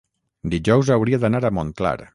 [0.53, 1.97] dijous hauria d'anar a Montclar.